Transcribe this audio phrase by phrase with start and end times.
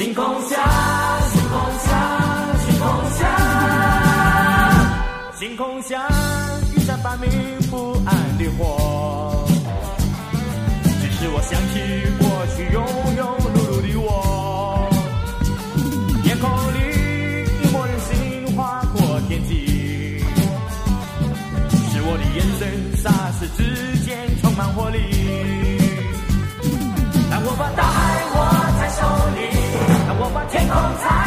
[0.00, 0.56] 星空下，
[1.30, 1.92] 星空下，
[2.64, 3.22] 星空下，
[5.38, 6.08] 星空下，
[6.74, 7.28] 一盏半明
[7.70, 9.44] 不暗的火，
[11.02, 11.76] 只是我想起
[12.18, 12.24] 过
[12.56, 12.80] 去庸
[13.18, 14.88] 庸碌碌的我，
[16.24, 16.78] 夜空里
[17.62, 20.24] 一抹人心划过天际，
[21.92, 22.60] 是我的眼神
[22.96, 23.04] 霎
[23.38, 24.96] 时之间充满活力，
[27.30, 28.19] 当我把大海。
[30.72, 31.19] 我把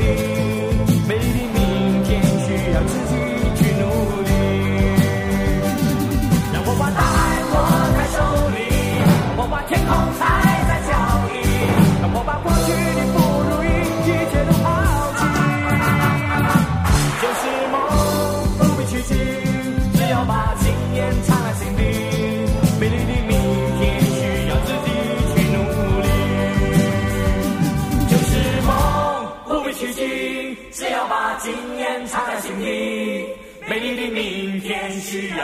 [0.00, 0.25] 验藏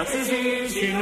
[0.05, 0.25] 需要自
[0.69, 0.93] 己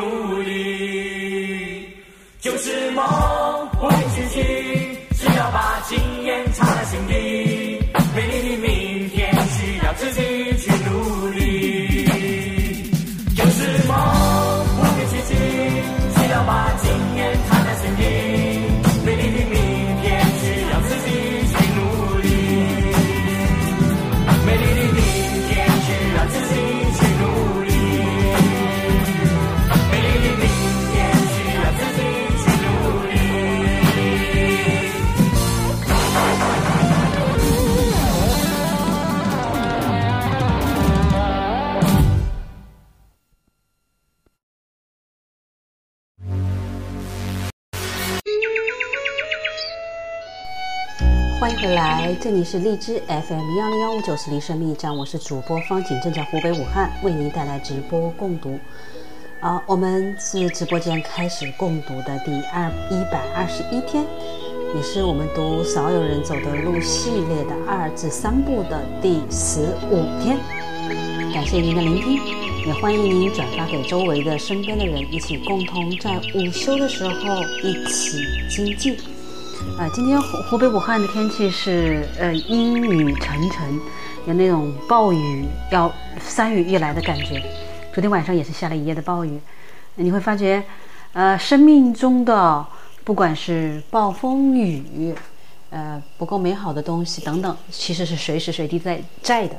[52.18, 58.58] 这里是荔枝 FM 幺零幺五九四离生命驿站，我是主播方景，正在湖北武汉为您带来直播共读。
[59.40, 64.04] 啊，我们是直播间开始共读的第二一百二十一天，
[64.74, 69.60] 也是我们读《少有人走的路》系列的二至三部的第十
[69.90, 70.36] 五天。
[71.32, 72.18] 感谢您的聆听，
[72.66, 78.18] 也欢迎您转发给周围的身边的人，一起共同在午休的时候一起
[78.48, 78.96] 精进。
[79.78, 83.80] 啊、今天湖湖北武汉的天气是呃阴雨沉沉，
[84.26, 87.42] 有那种暴雨要山雨欲来的感觉。
[87.92, 89.38] 昨天晚上也是下了一夜的暴雨，
[89.96, 90.62] 你会发觉，
[91.12, 92.66] 呃，生命中的
[93.04, 95.14] 不管是暴风雨，
[95.70, 99.56] 呃，不够美好的东西等等，其实是随时随地在在的。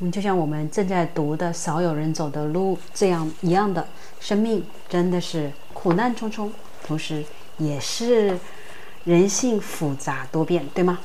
[0.00, 3.86] 嗯，就像我们正在读的《少有人走的路》这样一样的，
[4.18, 6.52] 生命真的是苦难重重，
[6.84, 7.24] 同时
[7.58, 8.38] 也是
[9.04, 10.98] 人性复杂多变，对吗？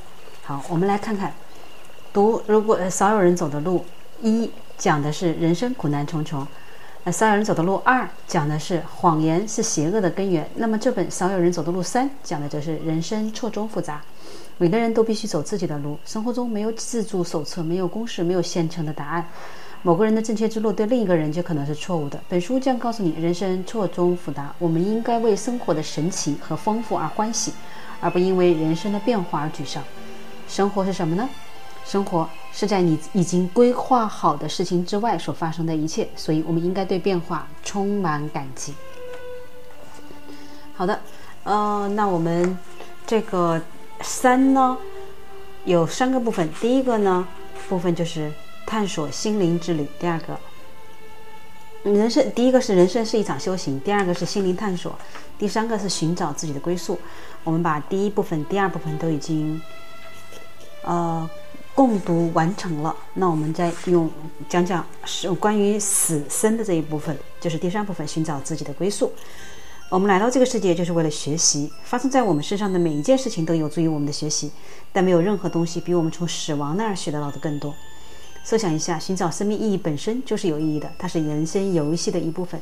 [0.44, 1.34] 好，我们来看看，
[2.14, 3.84] 读如果少有人走的路
[4.22, 6.46] 一讲的是人生苦难重重，
[7.04, 14.02] 呃少有人走的路二讲的是谎言是邪恶的根源，那么这本少有人走的路三讲的则是人生错综复杂。
[14.60, 19.26] 每个人都必须走自己的路，生活中没有自助手册，没有公式，没有现成的答案。
[19.84, 22.20] 某个人的正确之路对另一个人就可能是错误的。
[22.28, 27.54] 本书将告诉你，人生错综复杂，我们应该为生活的神奇和丰富而欢喜，
[28.02, 29.84] 而不因为人生的变化而沮丧。
[30.48, 31.30] 生活是什么呢？
[31.86, 38.74] 生活是在你已经规划好的事情之外所发生的一切，所以我们应该对变化充满感激。
[40.74, 41.00] 好的，
[41.44, 42.58] 呃，那我们
[43.06, 43.62] 这个
[44.02, 44.78] 三呢，
[45.64, 46.50] 有三个部分。
[46.60, 47.26] 第一个呢
[47.70, 48.32] 部分就是
[48.68, 50.40] 探索心灵之旅，第二个
[51.82, 54.94] 人生，第一个是人生是一场修行，第二个是心灵探索，
[55.40, 57.00] 第三个是寻找自己的归宿。
[57.44, 59.60] 我们把第一部分、第二部分都已经
[60.84, 61.28] 呃。
[61.78, 64.10] 共读完成了，那我们再用
[64.50, 69.14] 讲讲是关于死生的这一部分，就是第三部分，寻找自己的归宿。
[69.90, 74.52] 我们来到这个世界就是为了学习，发生在我们身上的每一件事情都有助于我们的学习，
[74.92, 77.76] 但没有任何东西比我们从死亡那儿学得到的更多。
[78.48, 82.62] 设想一下，寻找生命意义本身就是有意义的，它是人生游戏的一部分，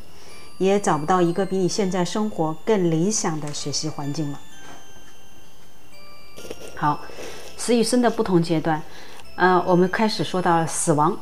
[0.57, 4.39] 也找不到一个比你现在生活更理想的学习环境了。
[6.75, 6.99] 好。
[7.57, 8.79] 死与生的不同阶段，
[9.35, 11.17] 呃，我们开始说到死亡，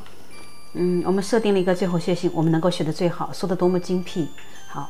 [0.73, 4.27] 嗯，我们设定了一个最后血性，我们能够学得最好，说得多么精辟。
[4.67, 4.89] 好，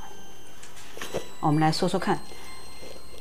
[1.42, 2.18] 我们来说说看，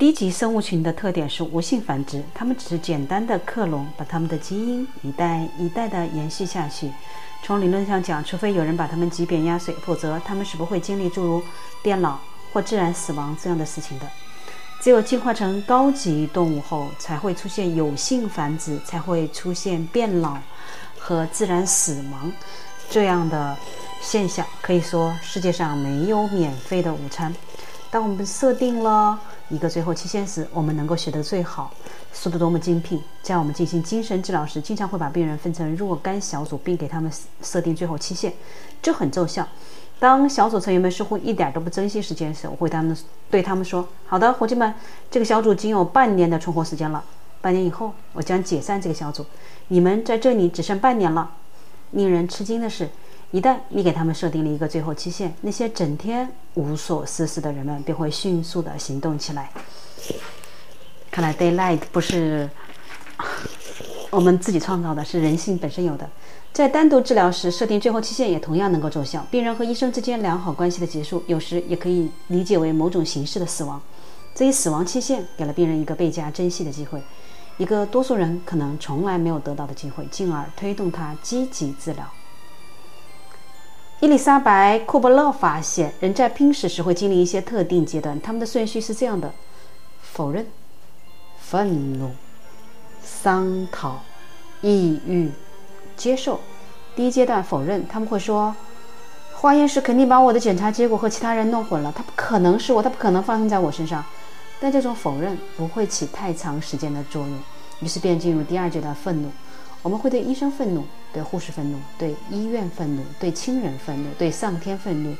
[0.02, 6.90] 低级生物群的特点是无性繁殖，它们只是简单的克隆，把它们的基因一代一代的延续下去。
[7.44, 11.40] 从理论上讲，除非有人把它们挤扁压碎，否则它们是不会经历诸如
[11.84, 12.18] 变老
[12.52, 14.06] 或自然死亡这样的事情的。
[14.80, 20.36] 只有进化成高级动物后，才会出现有性繁殖，才会出现变老
[20.98, 22.32] 和自然死亡
[22.90, 23.56] 这样的
[24.00, 24.44] 现象。
[24.60, 27.32] 可以说，世界上没有免费的午餐。
[27.88, 29.20] 当我们设定了
[29.52, 31.70] 一个最后期限时，我们能够学得最好，
[32.10, 33.02] 说得多么精辟。
[33.22, 37.12] 在我们进行精神治疗时，经常会把病人分成若干小组，并给他们
[37.42, 38.32] 设定最后期限，
[38.80, 39.46] 这很奏效。
[39.98, 42.96] 当小组成员们似乎一点都不珍惜时间时，我会他们
[43.30, 44.72] 对他们说：“好的，伙计们，
[45.10, 47.04] 这个小组仅有半年的存活时间了。
[47.42, 49.26] 半年以后，我将解散这个小组。
[49.68, 51.30] 你们在这里只剩半年了。”
[51.92, 52.88] 令人吃惊的是，
[53.32, 59.50] 一旦你给他们设定了一个最后期限，那些整天无所事事的人们便会迅速地行动起来。
[61.10, 62.48] 看来 daylight 不是
[64.10, 66.08] 我们自己创造的，是人性本身有的。
[66.52, 69.26] 在单独治疗时设定最后期限也同样能够奏效。
[69.30, 73.80] 病人和医生之间良好关系的结束，有时也可以理解为某种形式的死亡。
[74.34, 77.02] 这一死亡期限给了病人一个倍加珍惜的机会，
[77.56, 82.06] 一个多数人可能从来没有得到的机会，进而推动他积极治疗。
[84.02, 89.32] 伊丽莎白·库伯勒发现，人在濒死时会经历一些特定阶段，他们的顺序是这样的：
[90.02, 90.44] 否认、
[91.38, 92.10] 愤怒、
[93.00, 94.02] 商讨、
[94.60, 95.30] 抑郁。
[95.96, 96.40] 接受，
[96.96, 98.52] 第一阶段否认，他们会说，
[99.34, 104.04] 化验室肯定把我的检查结果和其他人弄混了，他不可能是我，他不可能发生在我身上。
[104.58, 107.38] 但这种否认不会起太长时间的作用，
[107.78, 109.30] 于是便进入第二阶段愤怒。
[109.80, 115.14] 我们会对医生愤怒，对护士愤怒，对医院愤怒，对亲人愤怒，对上天愤怒。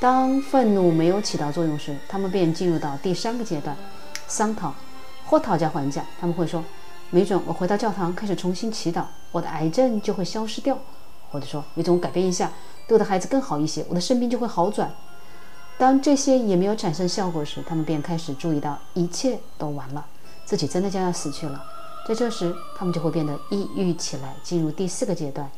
[0.00, 3.76] 当愤怒没有起到作用时，他们便进入到第三个阶段，
[4.28, 4.74] 商讨
[5.26, 6.04] 或讨价还价。
[6.20, 6.64] 他们会说。
[7.08, 10.74] 没准我回到教堂开始重新祈祷，我的癌症就会消失掉；
[11.30, 12.50] 或者说，没准我改变一下，
[12.88, 14.92] 对我的孩子更好一些，我的生病就会好转。
[15.78, 20.04] 当这些也没有产生效果时，他们便开始注意到一切都完了，
[20.44, 21.64] 自己真的将要死去了。
[22.06, 25.50] 在这时，他们就会变得抑郁起来，进入第四个阶段。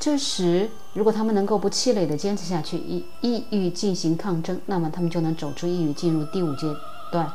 [0.00, 6.66] 这时，如果他们能够不气馁地坚持下去，与抑郁进行抗争，那么他们就能走出抑郁，进入第五阶
[7.12, 7.32] 段，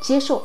[0.00, 0.42] 接受。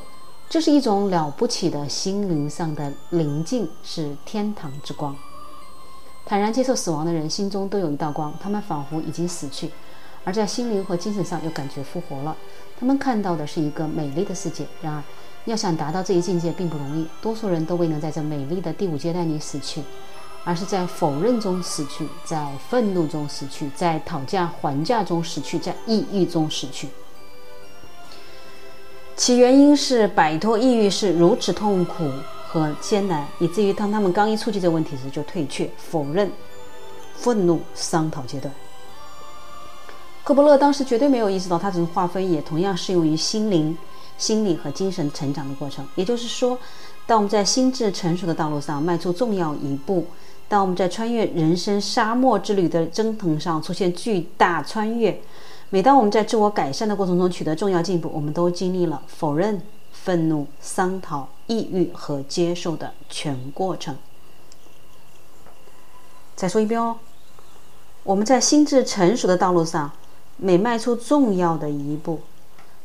[0.49, 5.15] 这是一种了不起的心灵上的宁静，是天堂之光。
[6.25, 9.71] 坦然接受死亡的人心中都有一道光，他们仿佛已经死去，
[10.25, 12.35] 而在心灵和精神上又感觉复活了。
[12.77, 14.67] 他们看到的是一个美丽的世界。
[14.81, 15.01] 然而，
[15.45, 19.81] 要想达到这一境界并不容易，多数人都未能在这美丽的第五阶段里死去，
[20.43, 26.89] 而是在否认中死去，在愤怒中死去，在讨价还价中死去，在抑郁中死去。
[29.15, 32.09] 其原因是摆脱抑郁是如此痛苦
[32.47, 36.31] 和艰难，以至于当他们刚一触及这个问题时就退却、否认、
[37.15, 38.53] 愤怒、商讨阶段。
[40.23, 43.75] 科波勒当时绝对没有意识到，他这种划分也同样适用于心灵、
[44.21, 45.85] 心理和精神成长的过程。
[45.95, 46.57] 也就是说，
[47.07, 50.05] 当我们在心智成熟的道路上迈出重要一步，
[50.47, 55.19] 当我们在穿越人生沙漠之旅的征程上出现巨大穿越。
[55.71, 59.61] 每当我们在自我改善的过程中取得重要进步，我们都经历了否认、
[59.91, 63.97] 愤怒、商讨、抑郁和接受的全过程。
[66.35, 66.97] 再说一遍哦，
[68.03, 69.91] 我们在心智成熟的道路上
[70.37, 72.19] 每迈出重要的一步，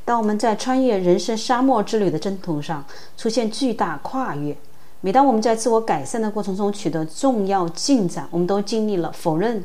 [0.06, 2.84] 当我们在穿越人生沙漠之旅的征途上
[3.16, 4.56] 出现巨大跨越，
[5.00, 9.64] 每当我们在自我改善的过程中取得重要进展，我们都经历了否认、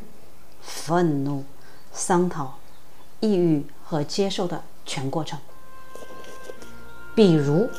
[0.59, 1.43] 愤怒、
[1.93, 2.55] 商讨、
[3.19, 5.37] 抑郁和接受的全过程。
[7.13, 7.69] 比如，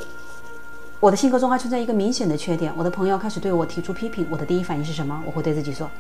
[1.01, 5.21] 我的性格中还存在一个明显的缺点：我的朋友开始对我提出批评，我的第一反应是什么？
[5.27, 5.91] 我会对自己说：“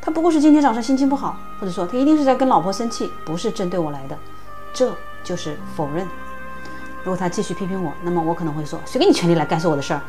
[0.00, 4.16] 他不过是今天早上心情不好，或者说他一定是在跟老婆生气，不是针对我来的。”
[4.72, 6.06] 这就是否认。
[7.04, 10.00] 如果他继续批评我，那么我可能会说：“谁给你权利来干涉我的事儿？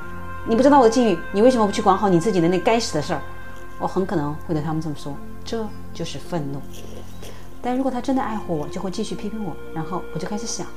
[0.45, 3.21] 你不知道我的境遇，你为什么不去管好你自己的那该死的事儿？”
[3.79, 6.61] 我很可能会对他们这么说，这就是愤怒。
[7.61, 10.67] 但如果他真的爱护我，就会继续批评我，然后我就开始想：“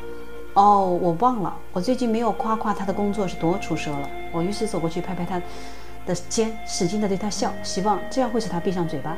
[0.55, 5.40] 哦，我忘了，我最近没有夸夸他的工作是多出色了。”我于是走过去拍拍他
[6.07, 9.16] 的肩，使劲地对他笑，希望这样会使他闭上嘴巴。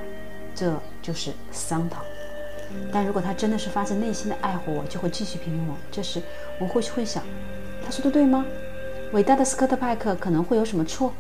[0.55, 2.03] 这就是商讨。
[2.93, 5.75] 但如果他真的是发自内心的爱护我，就会继续批评我。
[5.91, 6.23] 这时，
[6.61, 7.23] 我或许会想，
[7.85, 8.45] 他说的对吗？
[9.13, 11.13] 伟大的斯科特派克可能会有什么错？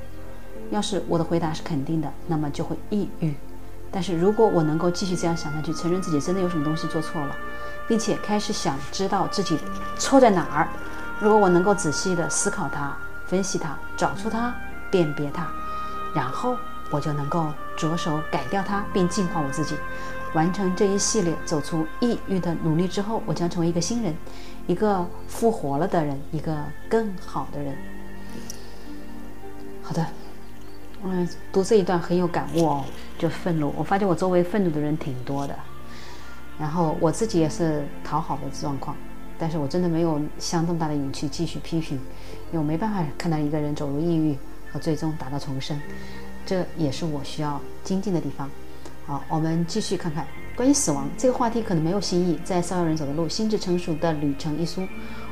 [0.71, 3.35] 要是我的回答是肯定的，那么就会抑郁。
[3.90, 7.35] 但是如果我能够继续这样想下去，承认自己真的有什么东西做错了，
[7.88, 9.59] 并且开始想知道自己
[9.97, 10.69] 错在哪儿，
[11.19, 12.95] 如果我能够仔细的思考它、
[13.26, 14.55] 分析它、找出它、
[14.90, 15.50] 辨别它，
[16.14, 16.55] 然后
[16.90, 19.75] 我就能够着手改掉它，并净化我自己。
[20.35, 24.14] 完成这一系列走出抑郁的努力之后，我将成为一个新人，
[24.66, 26.56] 一个复活了的人，一个
[26.88, 27.76] 更好的人。
[29.82, 30.06] 好的，
[31.02, 32.85] 嗯，读这一段很有感悟哦，
[33.18, 33.73] 就愤怒。
[33.76, 35.54] 我发现我周围愤怒的人挺多的，
[36.58, 38.94] 然后我自己也是讨好的状况，
[39.38, 44.37] 但是我真的没有相当大的勇气继续批评，因为我没办法看到一个人走入抑郁
[44.70, 45.80] 和最终达到重生，
[46.44, 48.50] 这也是我需要精进的地方。
[49.08, 52.38] 好，我们继续看看关于死亡这个话题，可能没有新意。
[52.44, 54.86] 在《少有人走的路：心智成熟的旅程》一书，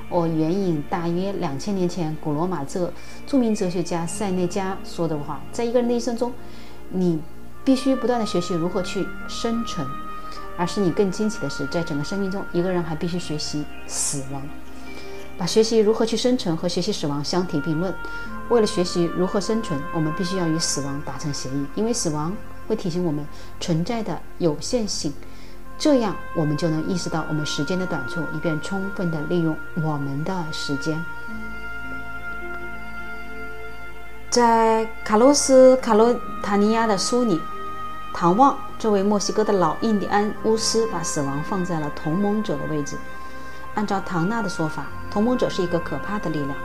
[0.08, 2.90] 我援引大约两千年前古罗马这
[3.26, 6.32] 著名哲学家塞内加说的话：在一个人的一生中，
[6.88, 7.20] 你
[7.66, 9.86] 必须不断的学习如何去生存，
[10.56, 14.40] 而使你更惊奇的是，在整个生命中，一个人还必须学习死亡。
[15.36, 17.94] 把学习如何去生存和学习死亡相提并论。
[18.48, 22.34] 为了学习如何生存，我们必须要与死亡达成协议，因为死亡。
[22.66, 23.24] 会提醒我们
[23.60, 25.12] 存在的有限性，
[25.78, 31.02] 这样我们就能意识到我们时间的短处，以便充分的利用我们的时间。
[34.28, 37.40] 在卡洛斯·卡洛塔尼亚的书里，
[38.12, 42.96] 唐望这位墨西哥的老印第安巫师把死亡放在了同盟者的位置。
[43.74, 46.56] 按照唐纳的说法，同盟者是一个可怕的力量。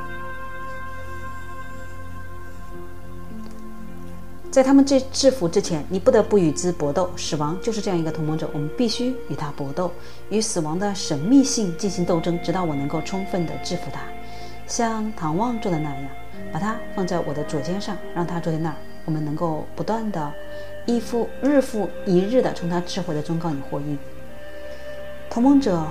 [4.51, 7.09] 在他们这制服之前，你不得不与之搏斗。
[7.15, 9.89] 死亡就是这样一个同盟者，我们必须与他搏斗，
[10.29, 14.01] 与死亡的神秘性进行斗争，直到我能够充分的制服他，
[14.67, 16.05] 像唐望做的那样，
[16.51, 18.75] 把它放在我的左肩上，让他坐在那儿。
[19.05, 20.31] 我们能够不断的
[20.85, 23.97] 一复，日复一日的从他智慧的忠告里获益。
[25.29, 25.87] 同盟者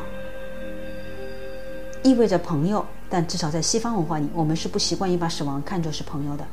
[2.02, 6.46] 意味着朋友，但至少在西方文化里，我们是不习惯于把死亡看作是朋友的。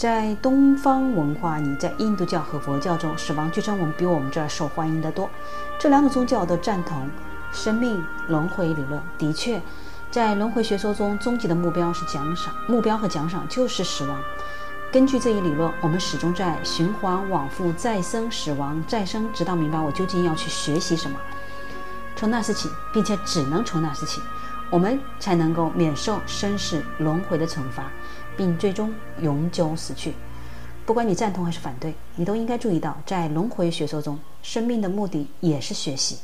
[0.00, 5.28] 在东方文化里，在印度教和佛教中，死亡据称我们比我们这儿受欢迎得多。
[5.78, 7.06] 这两种宗教都赞同
[7.52, 8.98] 生命轮回理论。
[9.18, 9.60] 的确，
[10.10, 14.18] 在轮回学说中，终极的目标是奖赏，目标和奖赏就是死亡。
[14.90, 21.18] 根据这一理论，我们始终在循环往复、再生、死亡、再生，直到明白我究竟要去学习什么。
[22.16, 24.22] 从那时起，并且只能从那时起，
[24.70, 27.84] 我们才能够免受生死轮回的惩罚。
[28.36, 30.14] 并最终永久死去。
[30.86, 36.18] 不管你赞同还是反对，你都应该注意到，在轮回学说中，生命的目的也是学习。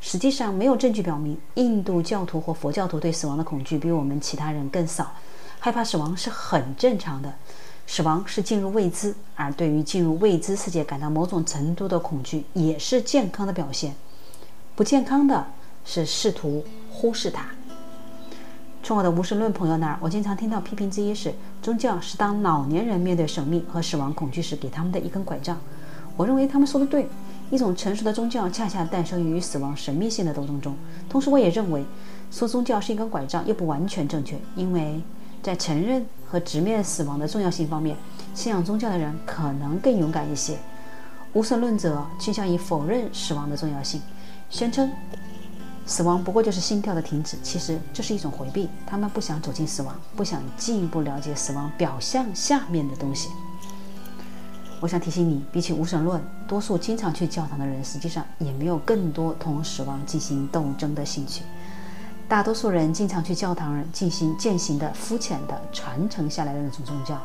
[0.00, 5.12] 实际上，没有证据表明印度教徒或佛教徒对死亡的恐惧比我们其他人更少。
[5.58, 7.34] 害怕死亡是很正常的，
[7.86, 13.94] 死亡是进入未知，而对于进入未知世界感到某种程度的恐惧也是健康的表现。
[14.74, 15.46] 不健康的
[15.84, 17.55] 是试图忽视它。
[18.86, 25.58] 从我的无神论朋友那儿，我经常听到批评之一是：宗教是当老年人面对生命和死亡恐惧时给他们的一根拐杖。
[26.16, 27.08] 我认为他们说的对，
[27.50, 30.72] 一种成熟的宗教恰恰诞生于死亡神秘性的斗争中。
[31.08, 31.84] 同时，我也认为
[32.30, 35.02] 说宗教是一根拐杖又不完全正确，因为
[35.42, 37.96] 在承认和直面死亡的重要性方面，
[38.34, 40.56] 信仰宗教的人可能更勇敢一些。
[41.32, 44.00] 无神论者倾向于否认死亡的重要性，
[44.48, 44.88] 宣称。
[45.86, 48.68] 死亡不过就是心跳的停止，其实这是一种回避。
[48.84, 53.28] 他们不想走进死亡，不想进一步了解死亡表象下面的东西。
[54.80, 61.42] 我想提醒你，比起无神论，多数经常去教堂的人，实际上也没有更多同死亡进行斗争的兴趣。
[62.28, 67.16] 大多数人经常去教堂进行践行的肤浅的传承下来的那种宗教，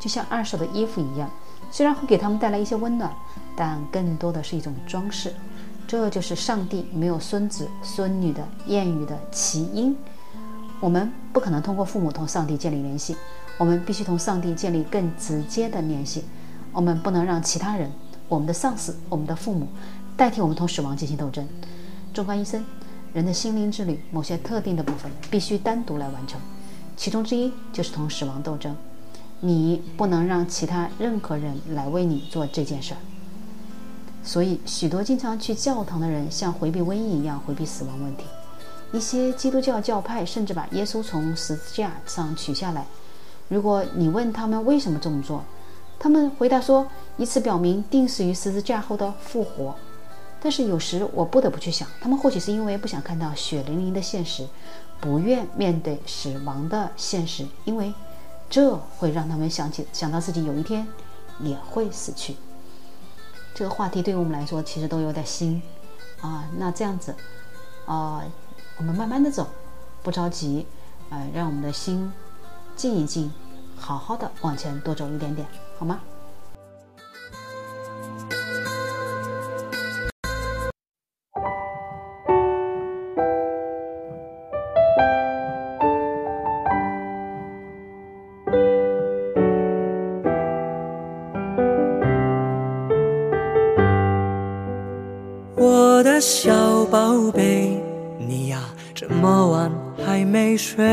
[0.00, 1.30] 就像二手的衣服一样，
[1.70, 3.14] 虽然会给他们带来一些温暖，
[3.54, 5.34] 但更多的是一种装饰。
[5.86, 9.96] 这就是上帝没有孙子孙女的谚语的起因。
[10.80, 13.16] 我们不可能通过父母同上帝建立联系，
[13.56, 16.24] 我们必须同上帝建立更直接的联系。
[16.72, 17.90] 我们不能让其他人、
[18.28, 19.68] 我们的上司、我们的父母
[20.16, 21.48] 代替我们同死亡进行斗争。
[22.12, 22.64] 纵观一生，
[23.14, 26.38] 人的心灵之旅某些特定的部分必须单独来完成，
[26.96, 28.76] 其中之一就是同死亡斗争。
[29.40, 32.98] 你不能让其他任何人来为你做这件事儿。
[34.26, 38.24] 所以，许多经常去教堂的人像回避瘟疫一样回避死亡问题。
[38.92, 42.84] 一些基督教教派甚至把耶稣从十字架上取下来。
[43.48, 45.44] 如果你问他们为什么这么做，
[45.98, 49.74] 他们回答说，以此表明定死于十字架后的复活。
[50.42, 54.44] 但是有时我不得不去想，他们或许是因为不想看到血淋淋的现实，
[55.00, 57.94] 不愿面对死亡的现实，因为
[58.50, 60.86] 这会让他们想起想到自己有一天
[61.40, 62.36] 也会死去。
[63.56, 65.62] 这个话题对于我们来说其实都有点新
[66.20, 67.14] 啊，那这样子
[67.86, 68.22] 啊，
[68.76, 69.46] 我们慢慢的走，
[70.02, 70.66] 不着急，
[71.08, 72.12] 呃，让我们的心
[72.76, 73.32] 静一静，
[73.74, 76.00] 好好的往前多走一点点，好吗？
[100.66, 100.84] 睡？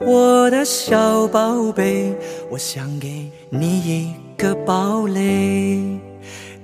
[0.00, 2.12] 我的小宝贝，
[2.50, 5.78] 我想给你一个堡垒，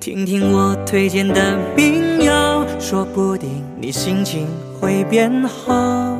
[0.00, 4.48] 听听我推荐的民谣，说不定你心情
[4.80, 6.18] 会变好。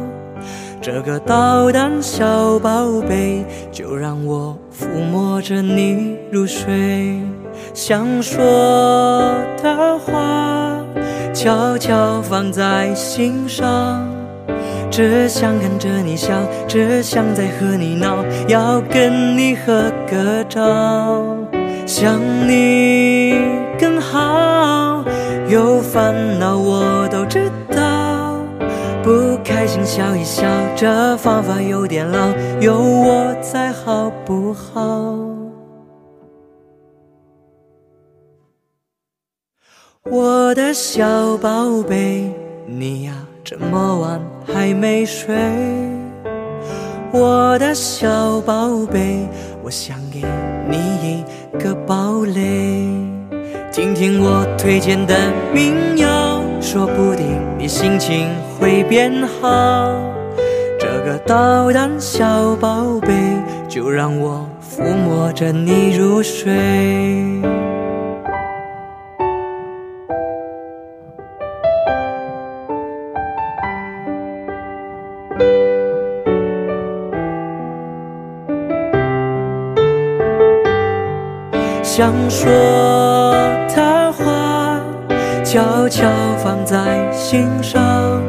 [0.80, 7.20] 这个捣蛋小宝贝，就让我抚摸着你入睡。
[7.74, 8.40] 想说
[9.60, 10.80] 的话，
[11.34, 14.08] 悄悄放在心上，
[14.90, 16.34] 只想看着你笑，
[16.66, 21.36] 只想在和你闹，要跟你合个照，
[21.86, 23.34] 想你
[23.78, 25.04] 更好，
[25.48, 28.36] 有烦恼我都知道，
[29.02, 32.28] 不开心笑一笑，这方法有点老，
[32.60, 35.16] 有我在好不好？
[40.10, 42.32] 我的小宝贝，
[42.66, 43.12] 你呀
[43.44, 44.20] 这么晚
[44.52, 45.34] 还没睡。
[47.10, 49.26] 我的小宝贝，
[49.62, 50.22] 我想给
[50.68, 52.86] 你一个堡垒，
[53.72, 55.14] 听听我推荐的
[55.54, 59.94] 民谣，说不定你心情会变好。
[60.78, 63.08] 这个捣蛋小宝贝，
[63.68, 67.57] 就让我抚摸着你入睡。
[81.98, 82.48] 想说
[83.74, 84.80] 的话，
[85.42, 86.06] 悄悄
[86.38, 86.76] 放在
[87.12, 88.22] 心上，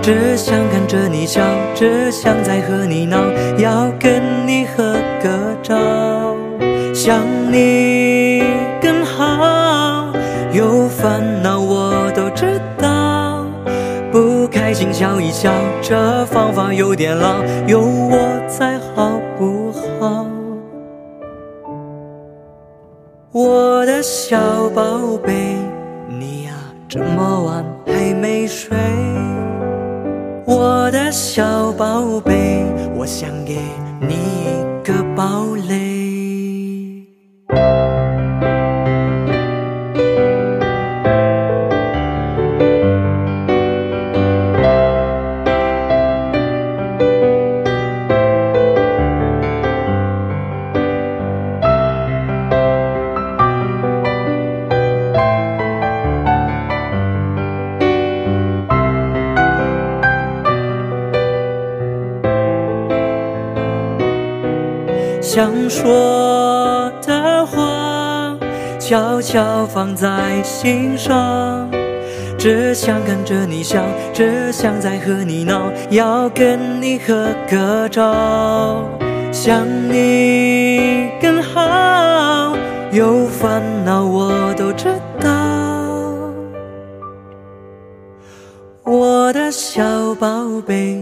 [0.00, 1.42] 只想看着你笑，
[1.74, 3.18] 只想再和你闹，
[3.58, 5.28] 要跟你合个
[5.62, 5.76] 照，
[6.94, 7.20] 想
[7.52, 8.42] 你
[8.80, 10.08] 更好，
[10.50, 13.44] 有烦恼我都知道，
[14.10, 18.35] 不开心笑一笑，这方法有点老，有我
[24.08, 25.56] 小宝贝，
[26.08, 26.52] 你呀
[26.88, 28.78] 这么晚还没睡。
[30.44, 32.64] 我的小宝贝，
[32.94, 33.58] 我想给
[34.00, 35.55] 你一个抱
[69.26, 71.68] 悄悄放在心上，
[72.38, 73.82] 只想看着你笑，
[74.14, 78.84] 只想再和你闹，要跟你合个照，
[79.32, 82.56] 想你更好，
[82.92, 84.86] 有烦恼我都知
[85.20, 85.28] 道。
[88.84, 89.16] 我。
[89.32, 90.95] 的小宝贝，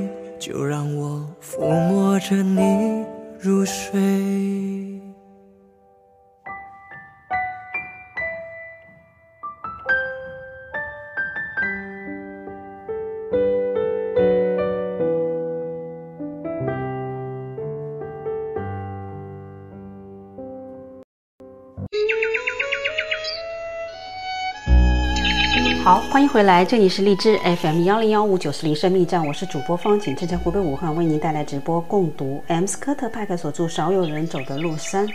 [25.94, 35.08] 好，欢迎回来，这里是荔枝 FM 幺零幺五九四零生命站，我是主播方景，正在湖北武汉为您带来直播共读 M 斯科特派克所著《少有人走的路三：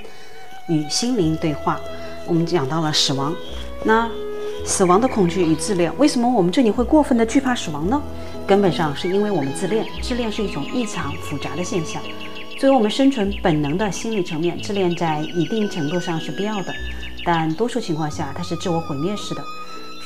[0.70, 1.76] 与心灵对话》。
[2.26, 3.36] 我们讲到了死亡，
[3.84, 4.10] 那
[4.64, 8.02] 死亡的恐惧与自恋，为什么我们这里会过分的惧怕死亡呢？
[8.48, 12.02] 根本上是因为我们自恋，自恋是一种异常复杂的现象。
[12.58, 16.74] 作为我们生存本能的心理层面，自恋在一定程度上是必要的，
[17.26, 19.44] 但多数情况下它是自我毁灭式的。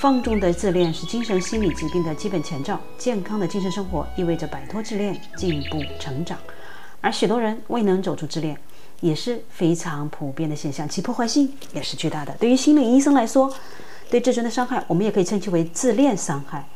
[0.04, 2.78] 放纵的自恋是精神心理疾病的基本前兆。
[2.98, 6.38] 健康的精神生活意味着摆脱自恋，进步成长。
[7.00, 8.58] 而许多人未能走出自恋，
[9.00, 12.34] 也是非常普遍的现象，其破坏性也是巨大的。
[12.34, 13.50] 对于心理医生来说，
[14.10, 16.68] 对自尊的伤害，我们也可以称其为自恋伤害。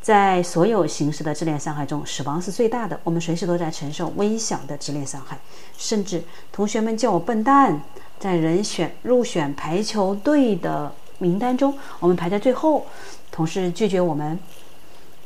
[0.00, 3.00] 在所有形式的自恋伤害中，死亡是最大的。
[3.02, 5.36] 我们随时都在承受微小的自恋伤害，
[5.76, 7.82] 甚至同学们叫我笨蛋，
[8.20, 10.92] 在人选入选排球队的。
[11.18, 12.86] 名单中，我们排在最后。
[13.30, 14.36] 同事拒绝我们，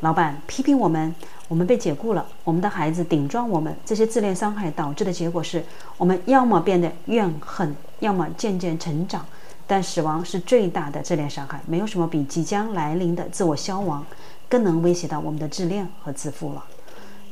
[0.00, 1.14] 老板批评我们，
[1.48, 2.26] 我们被解雇了。
[2.44, 5.64] 我们的孩子顶撞我们，这些自恋伤害导致的结果是，
[5.96, 9.24] 我们要么变得怨恨，要么渐渐成长。
[9.66, 14.04] 但死亡是最大的自恋伤害，没有什么比即将来临的自我消亡
[14.48, 16.62] 更能威胁到我们的自恋和自负了。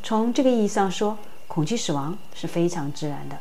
[0.03, 3.37] 从这个意义上说，恐惧死亡是非常自然的。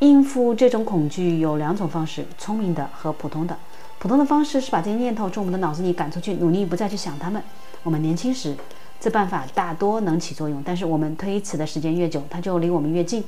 [0.00, 3.56] 应付这种恐惧有两种方式：聪明的和普通的。
[4.02, 7.40] 普通的方式是把这些念头从我们的脑子里赶出去，努力不再去想它们。
[7.84, 8.56] 我们年轻时，
[8.98, 13.22] 这办法大多能起作用，但是我们推迟的时间越久，它就离我们越近。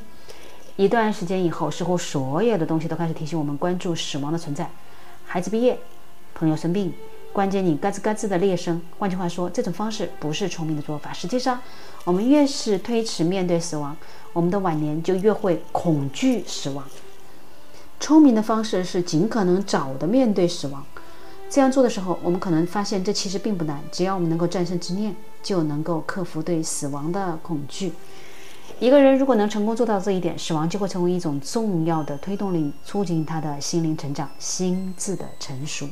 [0.74, 4.68] 一段时间以后，似乎所有的东西都开始提醒我们关注死亡的存在：
[5.24, 5.78] 孩子毕业，
[6.34, 6.92] 朋友生病，
[7.32, 8.82] 关键你嘎吱嘎吱的裂声。
[8.98, 11.12] 换句话说，这种方式不是聪明的做法。
[11.12, 11.60] 实际上，
[12.02, 13.96] 我们越是推迟面对死亡，
[14.32, 16.84] 我们的晚年就越会恐惧死亡。
[18.00, 20.84] 聪明的方式是尽可能早的面对死亡。
[21.48, 23.80] 这样做的时候，我们可能发现这其实并不难。
[23.92, 27.92] 只要我们能够战胜执念，就能够克服对死亡的恐惧。
[28.80, 35.88] 一个人如果能成功做到这一点，死亡就会成为一种重要的推动力，促进他的心灵成长、心智的成熟。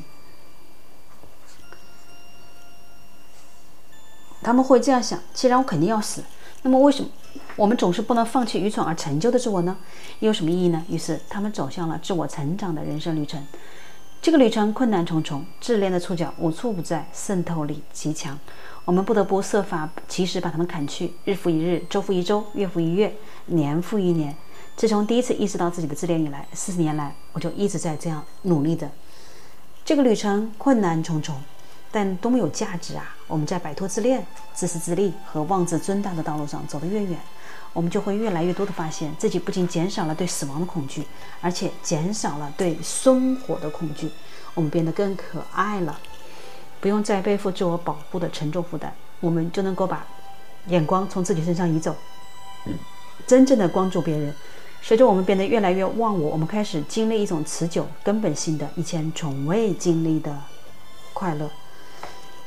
[4.41, 6.21] 他们会这样想：既然我肯定要死，
[6.63, 7.09] 那么为什么？
[7.55, 9.77] 我们总是不能放弃愚蠢而成就的自我呢？
[10.19, 10.83] 又有什么意义呢？
[10.89, 13.45] 于是他们走向了自我成长的人生旅程。
[14.21, 18.39] 这个旅程困难重重，自恋的触角无处不在，渗透力极强。
[18.85, 21.13] 我们不得不设法及时把它们砍去。
[21.25, 23.13] 日复一日，周复一周，月复一月，
[23.47, 24.35] 年复一年。
[24.75, 28.89] 自从第一次意识到自己的自恋以来，四十年来，我就一直在这样努力着。
[29.85, 31.35] 这个旅程困难重重。
[31.93, 33.15] 但多么有价值啊！
[33.27, 37.19] 我们在摆脱自恋、自私自利和妄自尊大的道路上走得越远，
[37.71, 41.05] 我们就会越来越多的发现自己不仅减少了对死亡的恐惧，
[41.39, 44.09] 而且减少了对生活的恐惧。
[44.55, 45.99] 我们变得更可爱了，
[46.81, 50.03] 不用再背负自我保护的沉重负担，我们就能够把
[50.69, 51.95] 眼光从自己身上移走，
[53.27, 54.33] 真正的关注别人。
[54.81, 60.35] 随着我们变得越来越忘我，我们开始经历一种持久、根本性的、以前从未经历的
[61.13, 61.49] 快乐。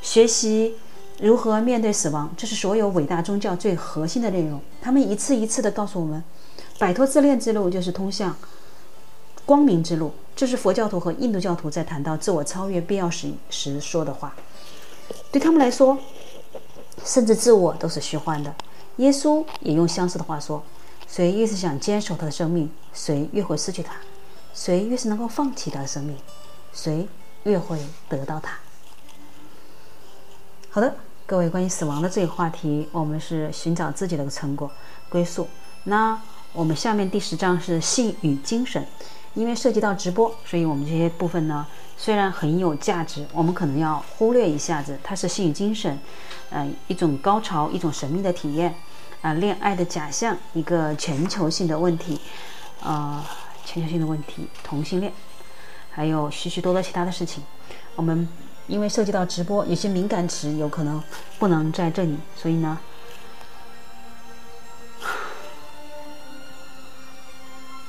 [0.07, 0.73] 学习
[1.19, 4.61] 如何面对死亡，这是所有伟大宗教最核心的内容。
[4.81, 6.23] 他们一次一次地告诉我们，
[6.79, 8.33] 摆脱自恋之路就是通向
[9.45, 10.13] 光明之路。
[10.33, 14.33] 这是佛教徒和印度教徒在谈到自我超越必要时时说的话。
[15.29, 15.97] 对他们来说，
[17.03, 18.55] 甚至自我都是虚幻的。
[18.95, 20.63] 耶稣也用相似的话说
[21.05, 23.91] ：“谁越是想坚守他的生命，谁越会失去他；
[24.53, 26.15] 谁越是能够放弃他的生命，
[26.71, 27.05] 谁
[27.43, 28.57] 越会得到他。”
[30.69, 34.69] 好的，各位，关于死亡的这个话题，我们是寻找自己的成果
[35.09, 35.47] 归宿。
[35.85, 38.85] 那我们下面第十章是性与精神，
[39.33, 44.99] 因为涉及到直播，所以我们这些部分呢，虽然很有价值，我们可能要忽略一下子。
[45.01, 45.97] 它是性与精神，
[46.51, 48.75] 呃，一种高潮，一种神秘的体验，
[49.21, 52.19] 啊，恋爱的假象，一个全球性的问题，
[52.83, 53.23] 呃，
[53.65, 55.11] 全球性的问题，同性恋，
[55.89, 57.41] 还有许许多多其他的事情，
[57.95, 58.27] 我们。
[58.67, 61.01] 因为涉及到直播，有些敏感词有可能
[61.39, 62.77] 不能在这里，所以呢，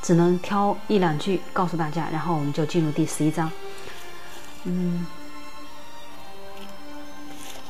[0.00, 3.50] 只能挑一两句告诉大家，然后我们就进入第十一章。
[4.64, 5.04] 嗯，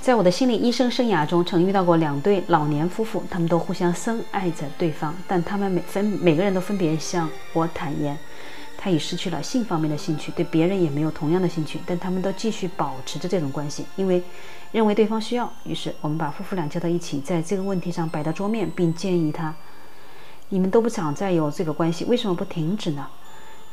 [0.03, 8.19] 在我的心理医生生涯中，曾遇到过两对老年夫妇，他们都互相深爱着对方，但他们每分每个人都分别向我坦言，
[8.81, 14.23] 他已失去了性方面的兴趣，对别人也没有同样的兴趣，但他们都继续保持着这种关系，因为
[14.71, 15.53] 认为对方需要。
[15.65, 19.53] 于是我们把夫妇俩叫到一起，在这个问题上摆到桌面，并建议他：
[20.51, 23.09] 你们都不想再有这个关系，为什么不停止呢？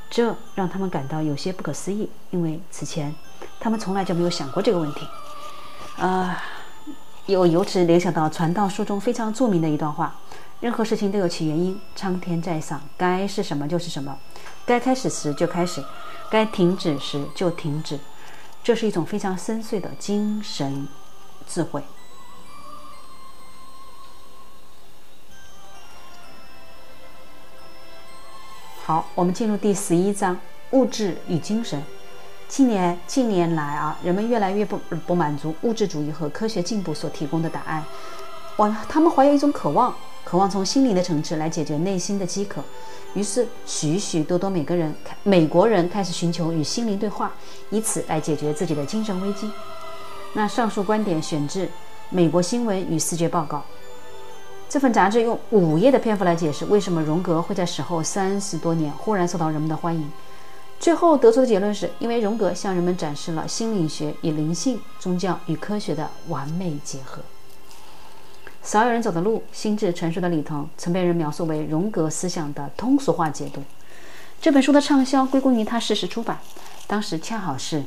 [0.09, 3.13] 这让他们感到有些不可思议，因为此前
[3.59, 5.07] 他们从来就没有想过这个问题。
[5.97, 6.43] 啊，
[7.27, 10.15] 又由此联想到《传道书》中非常著名的一段话：
[10.61, 14.17] 任何事情都有其原因，苍天在上，该是什么就是什么，
[14.65, 15.83] 该开始时就开始，
[16.29, 17.99] 该停止时就停止。
[18.63, 20.87] 这是一种非常深邃的精神
[21.47, 21.83] 智慧。
[28.83, 30.39] 好，我们进入第十一章：
[30.71, 31.83] 物质与精神。
[32.47, 37.83] 近年近年来啊，人们越来越不不满足物质主义和科学进步所提供的答案，
[38.57, 42.61] 哇，他们怀有一种渴望，渴望从心灵的层次来解决内心的饥渴。
[43.13, 47.31] 于是，许许多多美国人美国人开始寻求与心灵对话，
[47.69, 49.49] 以此来解决自己的精神危机。
[50.33, 51.65] 那上述观点选自
[52.09, 53.57] 《美国新闻与视觉报告》
[54.67, 60.11] 这份杂志，用五页的篇幅来解释为什么荣格会在死后三十多年忽然受到人们的欢迎。
[60.77, 67.21] 最后得出的结论是，因为荣格向人们展示了心理学与灵性、宗教与科学的完美结合。
[68.65, 73.61] 少有人走的路，心智成熟的里头，曾被人描述为荣格思想的通俗化解读。
[74.41, 76.39] 这本书的畅销归功于它适时出版，
[76.87, 77.83] 当时恰好是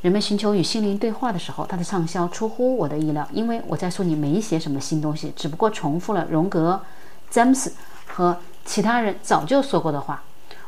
[0.00, 1.66] 人们寻求与心灵对话的时候。
[1.66, 6.80] 它的畅销出乎我的意料，因为我在书里没写什么新东西，只不过重复了荣格、
[7.28, 7.70] 詹姆斯
[8.06, 10.22] 和其他人早就说过的话。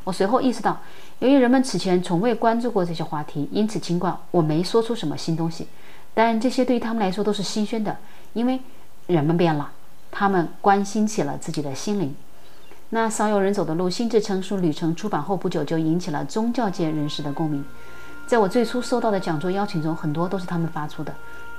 [0.04, 0.78] 我随后意识到。
[1.20, 5.66] 由于人们此前从未关注过这些话题，因此尽管我没说出什么新东西，
[6.12, 7.96] 但这些对于他们来说都是新鲜的，
[8.34, 8.60] 因为
[9.06, 9.70] 人们变了，
[10.10, 12.14] 他们关心起了自己的心灵。
[12.90, 17.64] 那少有人走的路，心智成熟旅程出版后不久就引起了宗教界人士的共鸣。
[18.26, 21.12] 在我最初收到的讲座邀请中，很多都是他们发出的，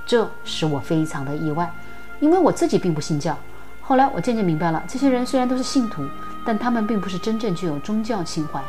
[0.05, 1.71] 这使我非常的意外，
[2.19, 3.37] 因为我自己并不信教。
[3.81, 6.03] 后来我渐渐明白了，这些人虽然都是信徒，
[6.43, 8.59] 但他们并不是真正具有宗教情怀。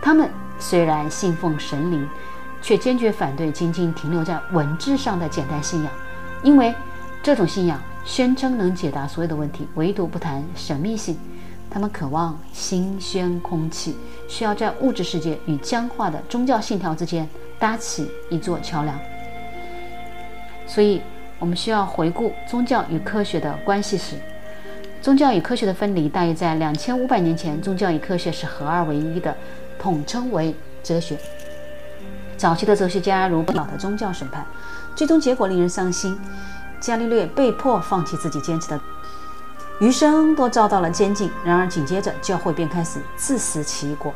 [0.00, 2.08] 他们虽然信奉神灵，
[2.60, 5.92] 却坚决反对仅仅停留在文字上的简单信仰，
[6.42, 6.74] 因为
[7.22, 11.18] 这种信仰宣称能解答所有的问题，唯独不谈神秘性。
[11.68, 13.96] 他们渴望新鲜空气，
[14.28, 18.96] 需要在物质世界与僵化的宗教信条之间搭起一座桥梁。
[20.68, 21.02] 所以，
[21.40, 24.16] 我们需要回顾宗教与科学的关系史。
[25.02, 29.36] 宗教与科学的分离大约在两千五百年前，宗教与科学是合二为一的。
[29.78, 31.18] 统称为哲学。
[32.36, 34.44] 早期的哲学家如老的宗教审判，
[34.94, 36.18] 最终结果令人伤心。
[36.80, 38.80] 伽利略被迫放弃自己坚持的，
[39.80, 41.30] 余生都遭到了监禁。
[41.44, 44.12] 然而紧接着教会便开始自食其果。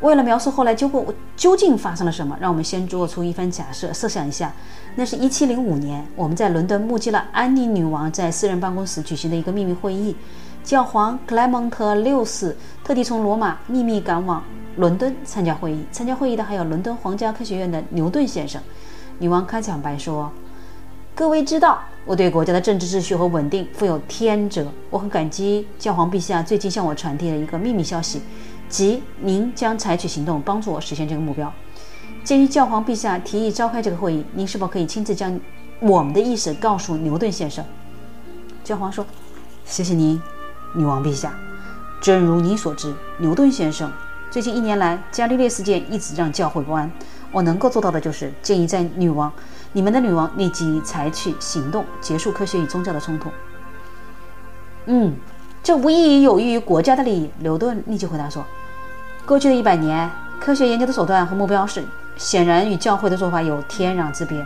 [0.00, 3.92] 为了描述后来究竟究竟发生了什么，让我们先做出一番假设。
[3.92, 4.52] 设想一下，
[4.96, 10.16] 那是一七零五年，我们在伦敦目击了安妮女王在私人办公室举行的一个秘密会议。
[10.64, 14.42] 教皇克莱蒙特六世特地从罗马秘密赶往。
[14.76, 18.62] 伦敦参加会议，参加会议的还有伦敦皇家科学院的牛顿先生。
[19.18, 20.30] 女王开场白说
[21.14, 24.66] ：“各位知道，我对国家的政治秩序和稳定负有天责。
[24.88, 28.22] 我很感激教皇陛下最近向我传递了一个秘密消息，
[28.68, 31.52] 即您将采取行动帮助我实现这个目标。
[32.24, 35.38] 鉴于教皇陛下提议召开这个会议，您是否可以亲自将
[35.80, 37.64] 我们的意思告诉牛顿先生？”
[38.64, 39.04] 教皇说
[39.66, 40.20] ：“谢谢您，
[40.74, 41.32] 女王陛下。
[42.00, 43.92] 正如你所知，牛顿先生。”
[44.30, 46.90] 最近一年来，伽利略事件一直让教会不安。
[47.32, 49.32] 我能够做到的就是建议在女王、
[49.72, 53.30] 你们的女王立即采取行动，结束科学与宗教的冲突。
[54.86, 55.14] 嗯，
[55.62, 57.30] 这无疑有益于国家的利益。
[57.38, 58.44] 牛顿立即回答说
[59.24, 61.84] ：“过去的一百年，科学研究的手段和目标是
[62.16, 64.44] 显然与教会的做法有天壤之别。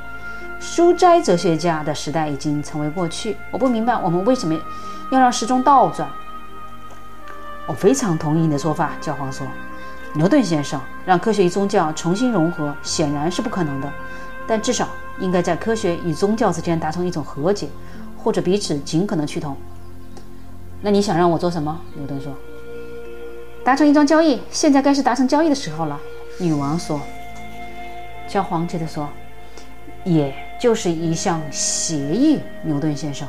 [0.60, 3.36] 书斋哲学家的时代已经成为过去。
[3.50, 4.54] 我不明白我们为什么
[5.10, 6.08] 要让时钟倒转。”
[7.66, 9.46] 我非常同意你的说法，教皇说。
[10.12, 13.92] 牛顿先生让科学与宗教重新融合，显然是不可能的，
[14.46, 14.88] 但至少
[15.20, 17.68] 应该在科学与宗教之间达成一种和解，
[18.16, 19.56] 或者彼此尽可能趋同。
[20.80, 21.80] 那你想让我做什么？
[21.94, 22.32] 牛顿说
[23.64, 26.00] ：“达成一桩交易，现在该是达成交易的时候了。”
[26.38, 27.00] 女王说。
[28.26, 29.08] 教皇接着说
[30.02, 33.28] ：“也就是一项协议。”牛顿先生。